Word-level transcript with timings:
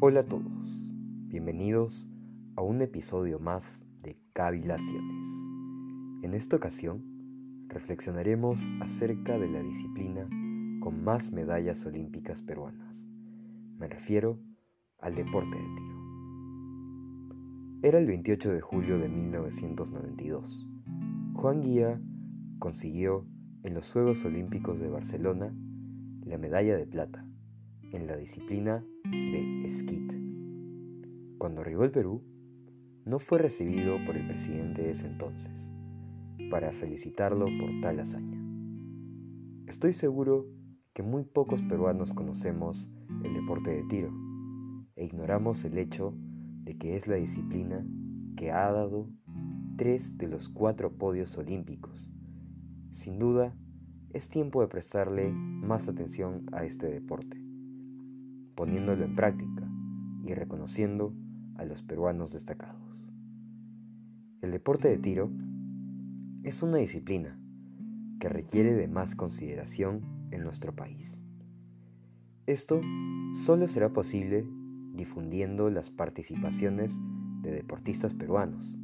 Hola 0.00 0.20
a 0.20 0.24
todos, 0.24 0.80
bienvenidos 1.26 2.06
a 2.54 2.62
un 2.62 2.82
episodio 2.82 3.40
más 3.40 3.82
de 4.00 4.16
Cavilaciones. 4.32 5.26
En 6.22 6.34
esta 6.34 6.54
ocasión 6.54 7.02
reflexionaremos 7.66 8.70
acerca 8.80 9.36
de 9.40 9.48
la 9.48 9.60
disciplina 9.60 10.28
con 10.78 11.02
más 11.02 11.32
medallas 11.32 11.84
olímpicas 11.84 12.42
peruanas. 12.42 13.08
Me 13.76 13.88
refiero 13.88 14.38
al 15.00 15.16
deporte 15.16 15.56
de 15.56 15.64
tiro. 15.64 15.98
Era 17.82 17.98
el 17.98 18.06
28 18.06 18.52
de 18.52 18.60
julio 18.60 19.00
de 19.00 19.08
1992. 19.08 20.64
Juan 21.34 21.60
Guía 21.60 22.00
consiguió 22.60 23.26
en 23.64 23.74
los 23.74 23.90
Juegos 23.90 24.24
Olímpicos 24.24 24.78
de 24.78 24.90
Barcelona 24.90 25.52
la 26.24 26.38
medalla 26.38 26.76
de 26.76 26.86
plata 26.86 27.27
en 27.92 28.06
la 28.06 28.16
disciplina 28.16 28.84
de 29.10 29.64
esquí. 29.64 30.06
Cuando 31.38 31.60
arribó 31.60 31.84
al 31.84 31.90
Perú, 31.90 32.22
no 33.04 33.18
fue 33.18 33.38
recibido 33.38 33.96
por 34.04 34.16
el 34.16 34.26
presidente 34.26 34.82
de 34.82 34.90
ese 34.90 35.06
entonces 35.06 35.70
para 36.50 36.72
felicitarlo 36.72 37.46
por 37.46 37.80
tal 37.80 38.00
hazaña. 38.00 38.38
Estoy 39.66 39.92
seguro 39.92 40.46
que 40.92 41.02
muy 41.02 41.24
pocos 41.24 41.62
peruanos 41.62 42.12
conocemos 42.12 42.90
el 43.24 43.34
deporte 43.34 43.70
de 43.70 43.84
tiro 43.84 44.12
e 44.96 45.04
ignoramos 45.04 45.64
el 45.64 45.78
hecho 45.78 46.14
de 46.64 46.76
que 46.76 46.96
es 46.96 47.06
la 47.06 47.16
disciplina 47.16 47.86
que 48.36 48.50
ha 48.50 48.70
dado 48.72 49.08
tres 49.76 50.18
de 50.18 50.26
los 50.26 50.48
cuatro 50.48 50.92
podios 50.92 51.36
olímpicos. 51.38 52.06
Sin 52.90 53.18
duda, 53.18 53.54
es 54.12 54.28
tiempo 54.28 54.60
de 54.60 54.68
prestarle 54.68 55.30
más 55.30 55.88
atención 55.88 56.46
a 56.52 56.64
este 56.64 56.88
deporte 56.88 57.47
poniéndolo 58.58 59.04
en 59.04 59.14
práctica 59.14 59.70
y 60.24 60.34
reconociendo 60.34 61.14
a 61.54 61.64
los 61.64 61.84
peruanos 61.84 62.32
destacados. 62.32 63.08
El 64.42 64.50
deporte 64.50 64.88
de 64.88 64.98
tiro 64.98 65.30
es 66.42 66.64
una 66.64 66.78
disciplina 66.78 67.38
que 68.18 68.28
requiere 68.28 68.74
de 68.74 68.88
más 68.88 69.14
consideración 69.14 70.02
en 70.32 70.42
nuestro 70.42 70.74
país. 70.74 71.22
Esto 72.46 72.80
solo 73.32 73.68
será 73.68 73.92
posible 73.92 74.44
difundiendo 74.92 75.70
las 75.70 75.90
participaciones 75.90 76.98
de 77.42 77.52
deportistas 77.52 78.12
peruanos 78.12 78.76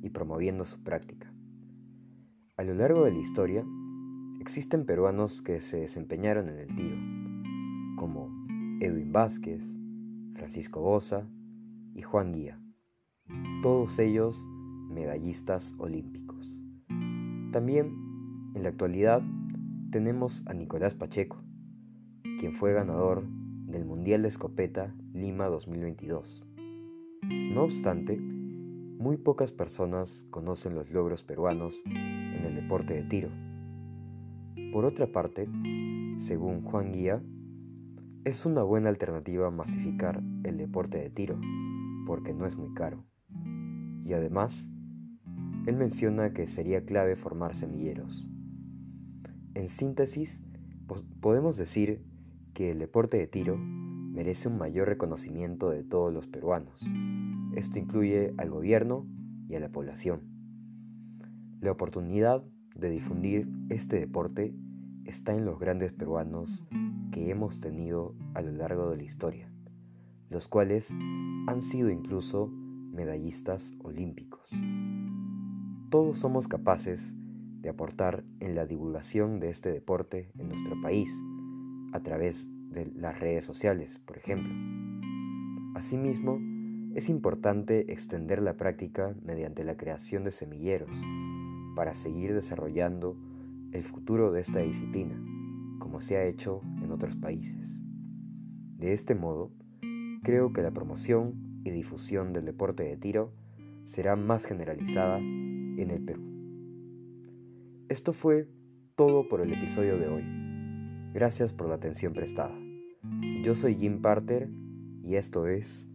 y 0.00 0.10
promoviendo 0.10 0.64
su 0.64 0.80
práctica. 0.84 1.34
A 2.56 2.62
lo 2.62 2.74
largo 2.74 3.02
de 3.02 3.10
la 3.10 3.18
historia, 3.18 3.66
existen 4.40 4.86
peruanos 4.86 5.42
que 5.42 5.60
se 5.60 5.78
desempeñaron 5.78 6.48
en 6.48 6.58
el 6.58 6.76
tiro, 6.76 6.96
como 7.96 8.37
Edwin 8.80 9.12
Vázquez, 9.12 9.74
Francisco 10.34 10.80
Bosa 10.80 11.28
y 11.94 12.02
Juan 12.02 12.32
Guía, 12.32 12.60
todos 13.60 13.98
ellos 13.98 14.46
medallistas 14.88 15.74
olímpicos. 15.78 16.62
También, 17.50 17.92
en 18.54 18.62
la 18.62 18.68
actualidad, 18.68 19.22
tenemos 19.90 20.44
a 20.46 20.54
Nicolás 20.54 20.94
Pacheco, 20.94 21.42
quien 22.38 22.52
fue 22.52 22.72
ganador 22.72 23.24
del 23.66 23.84
Mundial 23.84 24.22
de 24.22 24.28
Escopeta 24.28 24.94
Lima 25.12 25.46
2022. 25.46 26.44
No 27.22 27.64
obstante, 27.64 28.16
muy 28.16 29.16
pocas 29.16 29.50
personas 29.50 30.24
conocen 30.30 30.76
los 30.76 30.92
logros 30.92 31.24
peruanos 31.24 31.82
en 31.84 32.44
el 32.44 32.54
deporte 32.54 32.94
de 32.94 33.02
tiro. 33.02 33.30
Por 34.72 34.84
otra 34.84 35.10
parte, 35.10 35.48
según 36.16 36.62
Juan 36.62 36.92
Guía, 36.92 37.22
es 38.28 38.44
una 38.44 38.62
buena 38.62 38.90
alternativa 38.90 39.50
masificar 39.50 40.22
el 40.44 40.58
deporte 40.58 40.98
de 40.98 41.08
tiro, 41.08 41.40
porque 42.06 42.34
no 42.34 42.44
es 42.44 42.56
muy 42.56 42.74
caro. 42.74 43.06
Y 44.04 44.12
además, 44.12 44.68
él 45.66 45.76
menciona 45.76 46.34
que 46.34 46.46
sería 46.46 46.84
clave 46.84 47.16
formar 47.16 47.54
semilleros. 47.54 48.26
En 49.54 49.68
síntesis, 49.68 50.42
podemos 51.20 51.56
decir 51.56 52.04
que 52.52 52.70
el 52.70 52.78
deporte 52.78 53.16
de 53.16 53.28
tiro 53.28 53.56
merece 53.56 54.48
un 54.48 54.58
mayor 54.58 54.88
reconocimiento 54.88 55.70
de 55.70 55.82
todos 55.82 56.12
los 56.12 56.26
peruanos. 56.26 56.84
Esto 57.54 57.78
incluye 57.78 58.34
al 58.36 58.50
gobierno 58.50 59.06
y 59.48 59.54
a 59.54 59.60
la 59.60 59.70
población. 59.70 60.20
La 61.60 61.72
oportunidad 61.72 62.44
de 62.74 62.90
difundir 62.90 63.48
este 63.70 63.98
deporte 63.98 64.54
está 65.06 65.34
en 65.34 65.46
los 65.46 65.58
grandes 65.58 65.94
peruanos 65.94 66.66
que 67.10 67.30
hemos 67.30 67.60
tenido 67.60 68.14
a 68.34 68.42
lo 68.42 68.52
largo 68.52 68.90
de 68.90 68.96
la 68.96 69.02
historia, 69.02 69.50
los 70.30 70.48
cuales 70.48 70.94
han 71.46 71.60
sido 71.60 71.90
incluso 71.90 72.48
medallistas 72.48 73.74
olímpicos. 73.82 74.50
Todos 75.90 76.18
somos 76.18 76.48
capaces 76.48 77.14
de 77.60 77.70
aportar 77.70 78.24
en 78.40 78.54
la 78.54 78.66
divulgación 78.66 79.40
de 79.40 79.50
este 79.50 79.70
deporte 79.72 80.30
en 80.38 80.48
nuestro 80.48 80.80
país, 80.80 81.22
a 81.92 82.00
través 82.00 82.48
de 82.70 82.86
las 82.94 83.18
redes 83.18 83.44
sociales, 83.44 83.98
por 83.98 84.18
ejemplo. 84.18 84.54
Asimismo, 85.74 86.38
es 86.94 87.08
importante 87.08 87.90
extender 87.92 88.42
la 88.42 88.56
práctica 88.56 89.14
mediante 89.22 89.64
la 89.64 89.76
creación 89.76 90.24
de 90.24 90.30
semilleros 90.30 90.90
para 91.74 91.94
seguir 91.94 92.34
desarrollando 92.34 93.16
el 93.72 93.82
futuro 93.82 94.32
de 94.32 94.40
esta 94.40 94.60
disciplina 94.60 95.18
como 95.78 96.00
se 96.00 96.16
ha 96.16 96.24
hecho 96.24 96.60
en 96.88 96.92
otros 96.92 97.16
países. 97.16 97.82
De 98.78 98.92
este 98.92 99.14
modo, 99.14 99.52
creo 100.22 100.52
que 100.52 100.62
la 100.62 100.72
promoción 100.72 101.60
y 101.64 101.70
difusión 101.70 102.32
del 102.32 102.46
deporte 102.46 102.84
de 102.84 102.96
tiro 102.96 103.34
será 103.84 104.16
más 104.16 104.44
generalizada 104.44 105.18
en 105.18 105.90
el 105.90 106.02
Perú. 106.02 106.22
Esto 107.88 108.12
fue 108.12 108.48
todo 108.96 109.28
por 109.28 109.40
el 109.42 109.52
episodio 109.52 109.98
de 109.98 110.08
hoy. 110.08 110.24
Gracias 111.12 111.52
por 111.52 111.68
la 111.68 111.74
atención 111.74 112.14
prestada. 112.14 112.58
Yo 113.42 113.54
soy 113.54 113.74
Jim 113.74 114.00
Parter 114.00 114.50
y 115.02 115.16
esto 115.16 115.46
es 115.46 115.88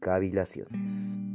Cavilaciones. 0.00 1.25